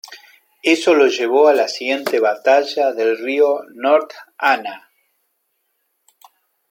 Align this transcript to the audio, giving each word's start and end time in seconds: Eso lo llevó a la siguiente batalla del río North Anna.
Eso 0.63 0.95
lo 0.95 1.05
llevó 1.05 1.47
a 1.47 1.53
la 1.53 1.67
siguiente 1.67 2.19
batalla 2.19 2.91
del 2.91 3.19
río 3.19 3.59
North 3.75 4.11
Anna. 4.35 4.89